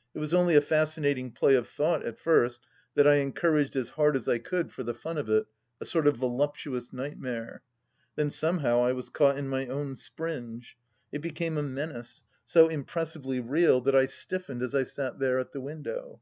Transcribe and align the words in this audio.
It 0.14 0.18
was 0.18 0.34
only 0.34 0.56
a 0.56 0.60
fascinating 0.60 1.30
play 1.30 1.54
of 1.54 1.68
thought, 1.68 2.04
at 2.04 2.18
first, 2.18 2.60
that 2.96 3.06
I 3.06 3.18
encouraged 3.18 3.76
as 3.76 3.90
hard 3.90 4.16
as 4.16 4.26
I 4.28 4.38
could, 4.38 4.72
for 4.72 4.82
the 4.82 4.92
fun 4.92 5.16
of 5.16 5.28
it— 5.30 5.46
a 5.80 5.84
sort 5.84 6.08
of 6.08 6.16
voluptuous 6.16 6.92
nightmare.... 6.92 7.62
Then 8.16 8.30
somehow 8.30 8.82
I 8.82 8.92
was 8.92 9.10
caught 9.10 9.38
in 9.38 9.46
my 9.48 9.68
own 9.68 9.94
springe: 9.94 10.64
it 11.12 11.20
became 11.20 11.56
a 11.56 11.62
menace, 11.62 12.24
so 12.44 12.66
impressively 12.66 13.38
real 13.38 13.80
that 13.82 13.94
I 13.94 14.06
stiffened 14.06 14.60
as 14.60 14.74
I 14.74 14.82
sat 14.82 15.20
there 15.20 15.38
at 15.38 15.52
the 15.52 15.60
window. 15.60 16.20